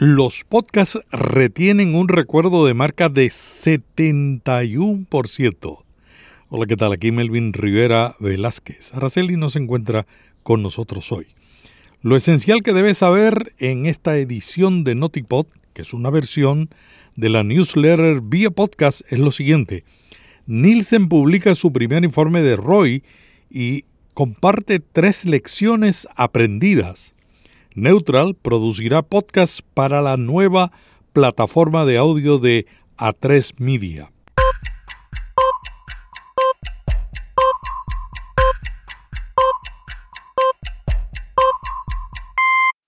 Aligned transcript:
Los 0.00 0.44
podcasts 0.44 1.00
retienen 1.10 1.96
un 1.96 2.06
recuerdo 2.06 2.64
de 2.64 2.72
marca 2.72 3.08
de 3.08 3.26
71%. 3.26 5.84
Hola, 6.50 6.66
¿qué 6.66 6.76
tal? 6.76 6.92
Aquí 6.92 7.10
Melvin 7.10 7.52
Rivera 7.52 8.14
Velázquez. 8.20 8.94
Araceli 8.94 9.36
nos 9.36 9.56
encuentra 9.56 10.06
con 10.44 10.62
nosotros 10.62 11.10
hoy. 11.10 11.26
Lo 12.00 12.14
esencial 12.14 12.62
que 12.62 12.74
debes 12.74 12.98
saber 12.98 13.54
en 13.58 13.86
esta 13.86 14.16
edición 14.18 14.84
de 14.84 14.94
Notipod, 14.94 15.46
que 15.72 15.82
es 15.82 15.92
una 15.92 16.10
versión 16.10 16.70
de 17.16 17.30
la 17.30 17.42
newsletter 17.42 18.20
vía 18.20 18.52
podcast, 18.52 19.00
es 19.10 19.18
lo 19.18 19.32
siguiente. 19.32 19.82
Nielsen 20.46 21.08
publica 21.08 21.56
su 21.56 21.72
primer 21.72 22.04
informe 22.04 22.40
de 22.42 22.54
ROI 22.54 23.02
y 23.50 23.84
comparte 24.14 24.78
tres 24.78 25.24
lecciones 25.24 26.06
aprendidas 26.14 27.16
Neutral 27.78 28.34
producirá 28.34 29.02
podcast 29.02 29.60
para 29.72 30.02
la 30.02 30.16
nueva 30.16 30.72
plataforma 31.12 31.84
de 31.84 31.96
audio 31.96 32.38
de 32.38 32.66
A3 32.96 33.54
Media. 33.58 34.10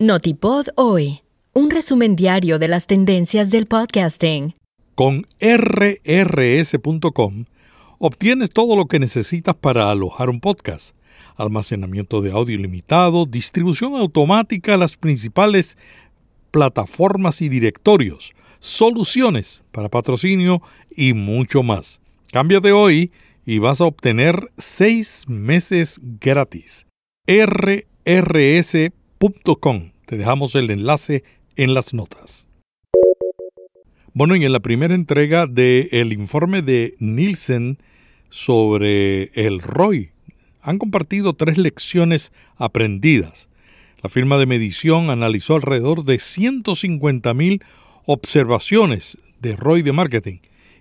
Notipod 0.00 0.66
hoy, 0.74 1.20
un 1.52 1.70
resumen 1.70 2.16
diario 2.16 2.58
de 2.58 2.66
las 2.66 2.88
tendencias 2.88 3.52
del 3.52 3.66
podcasting. 3.66 4.54
Con 4.96 5.28
rrs.com 5.40 7.44
obtienes 8.00 8.50
todo 8.50 8.74
lo 8.74 8.86
que 8.86 8.98
necesitas 8.98 9.54
para 9.54 9.92
alojar 9.92 10.28
un 10.28 10.40
podcast 10.40 10.96
almacenamiento 11.36 12.20
de 12.20 12.32
audio 12.32 12.54
ilimitado, 12.54 13.26
distribución 13.26 13.94
automática 13.94 14.74
a 14.74 14.78
las 14.78 14.96
principales 14.96 15.78
plataformas 16.50 17.42
y 17.42 17.48
directorios, 17.48 18.34
soluciones 18.60 19.64
para 19.72 19.88
patrocinio 19.88 20.62
y 20.90 21.14
mucho 21.14 21.62
más. 21.62 22.00
Cámbiate 22.30 22.72
hoy 22.72 23.10
y 23.44 23.58
vas 23.58 23.80
a 23.80 23.84
obtener 23.84 24.50
seis 24.56 25.24
meses 25.28 26.00
gratis. 26.20 26.86
rrs.com. 27.26 28.92
Te 30.06 30.16
dejamos 30.16 30.54
el 30.54 30.70
enlace 30.70 31.24
en 31.56 31.74
las 31.74 31.92
notas. 31.94 32.46
Bueno, 34.14 34.36
y 34.36 34.44
en 34.44 34.52
la 34.52 34.60
primera 34.60 34.94
entrega 34.94 35.46
del 35.46 36.12
informe 36.12 36.60
de 36.60 36.94
Nielsen 36.98 37.78
sobre 38.28 39.30
el 39.34 39.60
ROI, 39.60 40.10
han 40.62 40.78
compartido 40.78 41.34
tres 41.34 41.58
lecciones 41.58 42.32
aprendidas. 42.56 43.50
La 44.02 44.08
firma 44.08 44.38
de 44.38 44.46
medición 44.46 45.10
analizó 45.10 45.56
alrededor 45.56 46.04
de 46.04 46.16
150.000 46.16 47.62
observaciones 48.06 49.18
de 49.40 49.56
ROI 49.56 49.82
de 49.82 49.92
marketing 49.92 50.38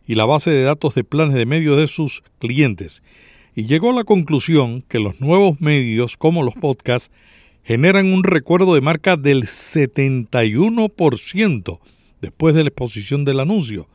y 0.08 0.16
la 0.16 0.26
base 0.26 0.52
de 0.52 0.64
datos 0.64 0.96
de 0.96 1.04
planes 1.04 1.36
de 1.36 1.46
medios 1.46 1.76
de 1.78 1.88
sus 1.88 2.24
clientes 2.40 3.04
y 3.56 3.66
llegó 3.66 3.92
a 3.92 3.94
la 3.94 4.04
conclusión 4.04 4.84
que 4.88 5.00
los 5.00 5.22
nuevos 5.22 5.62
medios 5.62 6.18
como 6.18 6.44
los 6.44 6.56
podcasts 6.56 7.12
generan 7.64 8.12
un 8.14 8.24
recuerdo 8.24 8.74
de 8.76 8.82
marca 8.82 9.16
del 9.18 9.44
71% 9.44 11.80
después 12.22 12.56
de 12.56 12.64
la 12.64 12.70
exposición 12.70 13.26
del 13.26 13.40
anuncio, 13.40 13.88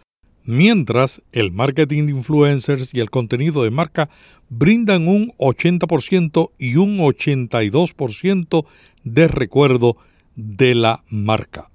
mientras 0.46 1.22
el 1.32 1.52
marketing 1.52 2.06
de 2.06 2.12
influencers 2.12 2.94
y 2.94 3.00
el 3.00 3.10
contenido 3.10 3.62
de 3.64 3.70
marca 3.70 4.08
brindan 4.48 5.08
un 5.08 5.32
80% 5.38 6.52
y 6.58 6.76
un 6.76 6.98
82% 6.98 8.64
de 9.04 9.28
recuerdo 9.28 9.96
de 10.36 10.74
la 10.74 11.04
marca. 11.10 11.70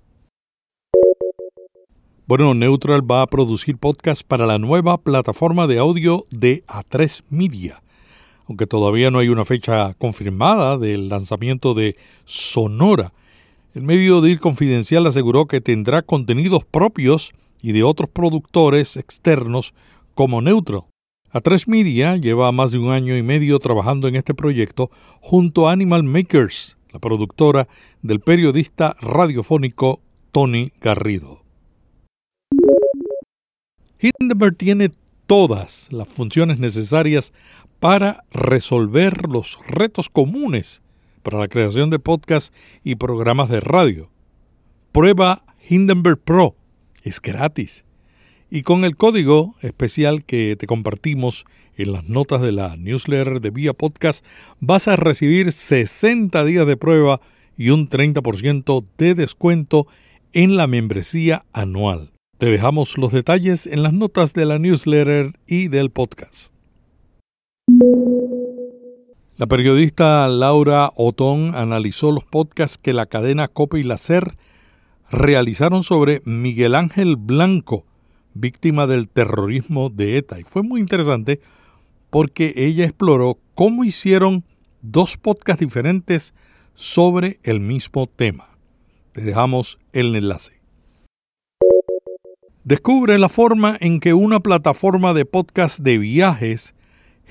Bueno, 2.27 2.53
Neutral 2.53 3.09
va 3.09 3.23
a 3.23 3.27
producir 3.27 3.77
podcast 3.77 4.23
para 4.23 4.45
la 4.45 4.57
nueva 4.57 4.97
plataforma 4.97 5.67
de 5.67 5.79
audio 5.79 6.25
de 6.31 6.63
A3 6.65 7.23
Media. 7.29 7.83
Aunque 8.47 8.67
todavía 8.67 9.11
no 9.11 9.19
hay 9.19 9.27
una 9.27 9.43
fecha 9.43 9.93
confirmada 9.95 10.77
del 10.77 11.09
lanzamiento 11.09 11.73
de 11.73 11.97
Sonora, 12.23 13.11
el 13.73 13.83
medio 13.83 14.19
de 14.19 14.31
Ir 14.31 14.39
Confidencial 14.39 15.07
aseguró 15.07 15.45
que 15.45 15.61
tendrá 15.61 16.01
contenidos 16.01 16.65
propios 16.65 17.31
y 17.61 17.71
de 17.71 17.83
otros 17.83 18.09
productores 18.09 18.97
externos 18.97 19.73
como 20.13 20.41
Neutral. 20.41 20.83
A3 21.31 21.67
Media 21.67 22.17
lleva 22.17 22.51
más 22.51 22.71
de 22.71 22.79
un 22.79 22.91
año 22.91 23.15
y 23.15 23.23
medio 23.23 23.59
trabajando 23.59 24.09
en 24.09 24.15
este 24.15 24.33
proyecto 24.33 24.91
junto 25.21 25.69
a 25.69 25.71
Animal 25.71 26.03
Makers, 26.03 26.77
la 26.91 26.99
productora 26.99 27.69
del 28.01 28.19
periodista 28.19 28.97
radiofónico 28.99 30.01
Tony 30.33 30.73
Garrido. 30.81 31.41
Hindenburg 33.99 34.57
tiene 34.57 34.91
todas 35.25 35.87
las 35.91 36.09
funciones 36.09 36.59
necesarias 36.59 37.31
para 37.79 38.25
resolver 38.31 39.29
los 39.29 39.57
retos 39.65 40.09
comunes 40.09 40.81
para 41.21 41.39
la 41.39 41.47
creación 41.47 41.89
de 41.89 41.99
podcasts 41.99 42.53
y 42.83 42.95
programas 42.95 43.49
de 43.49 43.59
radio. 43.59 44.09
Prueba 44.91 45.45
Hindenburg 45.69 46.19
Pro 46.19 46.55
es 47.03 47.21
gratis. 47.21 47.85
Y 48.49 48.63
con 48.63 48.83
el 48.83 48.97
código 48.97 49.55
especial 49.61 50.25
que 50.25 50.55
te 50.57 50.67
compartimos 50.67 51.45
en 51.77 51.93
las 51.93 52.09
notas 52.09 52.41
de 52.41 52.51
la 52.51 52.75
newsletter 52.75 53.39
de 53.39 53.49
Vía 53.49 53.73
Podcast, 53.73 54.25
vas 54.59 54.87
a 54.87 54.97
recibir 54.97 55.51
60 55.51 56.43
días 56.43 56.67
de 56.67 56.77
prueba 56.77 57.21
y 57.57 57.69
un 57.69 57.87
30% 57.87 58.85
de 58.97 59.15
descuento 59.15 59.87
en 60.33 60.57
la 60.57 60.67
membresía 60.67 61.45
anual. 61.53 62.11
Te 62.37 62.47
dejamos 62.47 62.97
los 62.97 63.11
detalles 63.11 63.67
en 63.67 63.83
las 63.83 63.93
notas 63.93 64.33
de 64.33 64.45
la 64.45 64.59
newsletter 64.59 65.33
y 65.47 65.67
del 65.67 65.91
podcast. 65.91 66.51
La 69.41 69.47
periodista 69.47 70.27
Laura 70.27 70.91
Otón 70.95 71.55
analizó 71.55 72.11
los 72.11 72.23
podcasts 72.23 72.77
que 72.77 72.93
la 72.93 73.07
cadena 73.07 73.47
Copa 73.47 73.79
y 73.79 73.83
Lacer 73.83 74.37
realizaron 75.09 75.81
sobre 75.81 76.21
Miguel 76.25 76.75
Ángel 76.75 77.15
Blanco, 77.15 77.87
víctima 78.35 78.85
del 78.85 79.07
terrorismo 79.07 79.89
de 79.89 80.17
ETA. 80.17 80.39
Y 80.39 80.43
fue 80.43 80.61
muy 80.61 80.79
interesante 80.79 81.41
porque 82.11 82.53
ella 82.55 82.83
exploró 82.83 83.39
cómo 83.55 83.83
hicieron 83.83 84.43
dos 84.83 85.17
podcasts 85.17 85.61
diferentes 85.61 86.35
sobre 86.75 87.39
el 87.41 87.61
mismo 87.61 88.05
tema. 88.05 88.47
Te 89.11 89.21
dejamos 89.21 89.79
el 89.91 90.15
enlace. 90.15 90.61
Descubre 92.63 93.17
la 93.17 93.27
forma 93.27 93.75
en 93.79 94.01
que 94.01 94.13
una 94.13 94.39
plataforma 94.39 95.15
de 95.15 95.25
podcast 95.25 95.79
de 95.79 95.97
viajes 95.97 96.75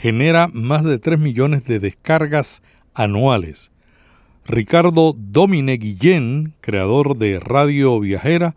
genera 0.00 0.48
más 0.52 0.84
de 0.84 0.98
3 0.98 1.18
millones 1.18 1.64
de 1.64 1.78
descargas 1.78 2.62
anuales 2.94 3.70
Ricardo 4.50 5.14
Domine 5.16 5.76
Guillén, 5.76 6.54
creador 6.60 7.16
de 7.16 7.38
Radio 7.38 8.00
Viajera, 8.00 8.56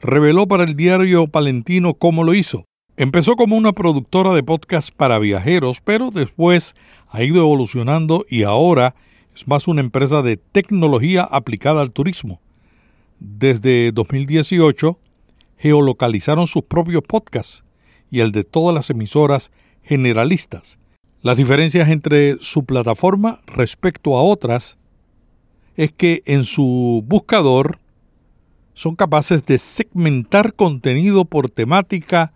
reveló 0.00 0.46
para 0.46 0.64
el 0.64 0.76
diario 0.76 1.26
Palentino 1.26 1.92
cómo 1.92 2.24
lo 2.24 2.32
hizo. 2.32 2.64
Empezó 2.96 3.36
como 3.36 3.56
una 3.56 3.72
productora 3.72 4.32
de 4.32 4.42
podcast 4.42 4.90
para 4.96 5.18
viajeros, 5.18 5.82
pero 5.82 6.10
después 6.10 6.74
ha 7.08 7.22
ido 7.22 7.40
evolucionando 7.40 8.24
y 8.30 8.44
ahora 8.44 8.94
es 9.34 9.46
más 9.46 9.68
una 9.68 9.82
empresa 9.82 10.22
de 10.22 10.38
tecnología 10.38 11.22
aplicada 11.24 11.82
al 11.82 11.92
turismo. 11.92 12.40
Desde 13.18 13.92
2018 13.92 14.98
geolocalizaron 15.58 16.46
sus 16.46 16.62
propios 16.62 17.02
podcasts 17.02 17.62
y 18.10 18.20
el 18.20 18.32
de 18.32 18.44
todas 18.44 18.74
las 18.74 18.88
emisoras 18.88 19.52
generalistas. 19.86 20.78
Las 21.22 21.36
diferencias 21.36 21.88
entre 21.88 22.36
su 22.40 22.64
plataforma 22.64 23.40
respecto 23.46 24.16
a 24.16 24.22
otras 24.22 24.76
es 25.76 25.92
que 25.92 26.22
en 26.26 26.44
su 26.44 27.02
buscador 27.06 27.78
son 28.74 28.96
capaces 28.96 29.46
de 29.46 29.58
segmentar 29.58 30.52
contenido 30.52 31.24
por 31.24 31.50
temática, 31.50 32.32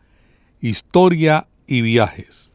historia 0.61 1.49
y 1.67 1.83
viajes. 1.83 2.53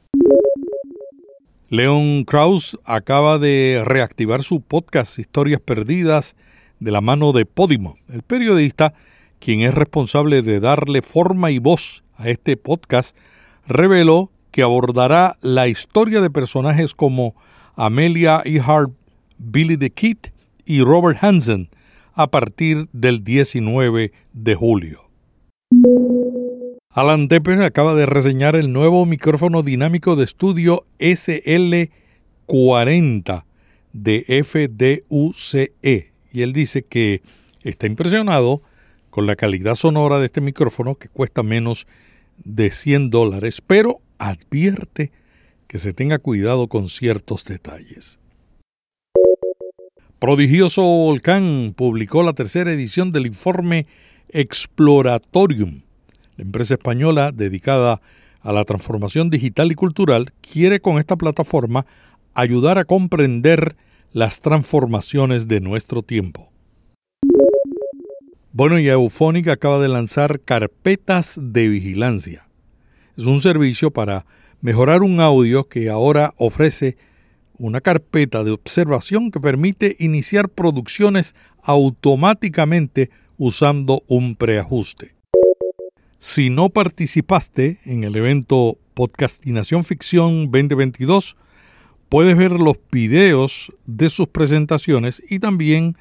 Leon 1.70 2.24
Krauss 2.24 2.78
acaba 2.86 3.38
de 3.38 3.84
reactivar 3.86 4.44
su 4.44 4.62
podcast 4.62 5.20
Historias 5.20 5.60
Perdidas 5.60 6.36
de 6.80 6.92
la 6.92 7.02
mano 7.02 7.31
de 7.31 7.46
Podimo, 7.46 7.96
el 8.12 8.22
periodista 8.22 8.94
quien 9.40 9.62
es 9.62 9.74
responsable 9.74 10.42
de 10.42 10.60
darle 10.60 11.02
forma 11.02 11.52
y 11.52 11.60
voz 11.60 12.04
a 12.16 12.30
este 12.30 12.58
podcast, 12.58 13.16
reveló 13.68 14.31
que 14.56 14.63
abordará 14.63 15.38
la 15.42 15.68
historia 15.68 16.22
de 16.22 16.30
personajes 16.30 16.94
como 16.94 17.36
Amelia 17.75 18.42
Earhart, 18.46 18.94
Billy 19.38 19.75
the 19.75 19.90
Kid 19.90 20.18
y 20.63 20.80
Robert 20.80 21.22
Hansen 21.22 21.68
a 22.13 22.31
partir 22.31 22.88
del 22.94 23.22
19 23.22 24.13
de 24.31 24.56
julio. 24.56 25.10
Alan 26.90 27.28
Tepper 27.28 27.63
acaba 27.63 27.96
de 27.96 28.06
reseñar 28.06 28.56
el 28.56 28.72
nuevo 28.72 29.06
micrófono 29.06 29.62
dinámico 29.62 30.16
de 30.16 30.24
estudio 30.24 30.86
SL40 31.00 33.44
de 33.92 34.42
FDUCE 34.42 35.74
y 36.31 36.42
él 36.44 36.54
dice 36.54 36.86
que 36.86 37.22
está 37.62 37.88
impresionado 37.88 38.62
con 39.10 39.28
la 39.28 39.36
calidad 39.36 39.75
sonora 39.75 40.18
de 40.19 40.28
este 40.28 40.40
micrófono 40.40 40.96
que 40.96 41.10
cuesta 41.10 41.44
menos 41.44 41.88
de 42.38 42.72
100 42.72 43.10
dólares, 43.10 43.60
pero 43.60 44.00
advierte 44.18 45.12
que 45.68 45.80
se 45.80 45.94
tenga 45.94 46.20
cuidado 46.20 46.68
con 46.68 46.90
ciertos 46.90 47.44
detalles. 47.44 48.20
Prodigioso 50.20 50.82
Volcán 50.82 51.74
publicó 51.76 52.24
la 52.24 52.34
tercera 52.34 52.72
edición 52.72 53.12
del 53.12 53.28
informe 53.28 53.86
Exploratorium. 54.30 55.82
La 56.38 56.44
empresa 56.44 56.76
española 56.76 57.32
dedicada 57.32 58.02
a 58.42 58.52
la 58.54 58.64
transformación 58.64 59.30
digital 59.30 59.72
y 59.72 59.76
cultural 59.76 60.32
quiere 60.42 60.80
con 60.80 61.00
esta 61.00 61.16
plataforma 61.16 61.86
ayudar 62.34 62.78
a 62.78 62.86
comprender 62.86 63.76
las 64.14 64.40
transformaciones 64.40 65.48
de 65.48 65.62
nuestro 65.62 66.02
tiempo. 66.02 66.52
Bueno, 68.52 68.80
y 68.80 68.88
Eufónica 68.88 69.54
acaba 69.54 69.80
de 69.80 69.90
lanzar 69.90 70.40
Carpetas 70.40 71.38
de 71.42 71.68
Vigilancia. 71.68 72.48
Es 73.18 73.26
un 73.26 73.42
servicio 73.42 73.92
para 73.92 74.26
mejorar 74.62 75.02
un 75.02 75.20
audio 75.20 75.68
que 75.70 75.90
ahora 75.90 76.34
ofrece 76.38 76.98
una 77.58 77.80
carpeta 77.80 78.44
de 78.44 78.52
observación 78.52 79.32
que 79.32 79.40
permite 79.40 79.96
iniciar 80.00 80.50
producciones 80.50 81.36
automáticamente 81.64 83.10
usando 83.38 84.04
un 84.08 84.36
preajuste. 84.36 85.16
Si 86.18 86.50
no 86.50 86.70
participaste 86.70 87.80
en 87.86 88.04
el 88.04 88.16
evento 88.16 88.78
Podcastinación 88.94 89.84
Ficción 89.84 90.52
2022, 90.52 91.38
puedes 92.10 92.36
ver 92.36 92.52
los 92.52 92.78
videos 92.92 93.72
de 93.86 94.10
sus 94.10 94.28
presentaciones 94.28 95.22
y 95.30 95.40
también 95.40 95.98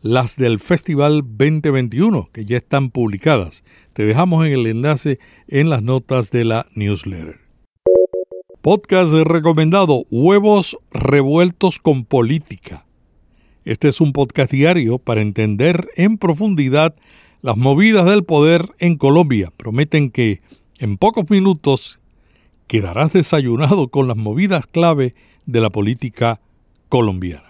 las 0.00 0.36
del 0.36 0.58
Festival 0.58 1.22
2021, 1.22 2.30
que 2.32 2.44
ya 2.44 2.56
están 2.56 2.90
publicadas. 2.90 3.64
Te 3.92 4.04
dejamos 4.04 4.46
en 4.46 4.52
el 4.52 4.66
enlace 4.66 5.18
en 5.48 5.70
las 5.70 5.82
notas 5.82 6.30
de 6.30 6.44
la 6.44 6.66
newsletter. 6.74 7.40
Podcast 8.60 9.12
recomendado, 9.12 10.04
Huevos 10.10 10.78
revueltos 10.90 11.78
con 11.78 12.04
política. 12.04 12.86
Este 13.64 13.88
es 13.88 14.00
un 14.00 14.12
podcast 14.12 14.50
diario 14.50 14.98
para 14.98 15.20
entender 15.20 15.88
en 15.96 16.16
profundidad 16.16 16.94
las 17.42 17.56
movidas 17.56 18.06
del 18.06 18.24
poder 18.24 18.66
en 18.78 18.96
Colombia. 18.96 19.52
Prometen 19.56 20.10
que 20.10 20.40
en 20.78 20.96
pocos 20.96 21.28
minutos 21.28 22.00
quedarás 22.66 23.12
desayunado 23.12 23.88
con 23.88 24.08
las 24.08 24.16
movidas 24.16 24.66
clave 24.66 25.14
de 25.46 25.60
la 25.60 25.70
política 25.70 26.40
colombiana. 26.88 27.47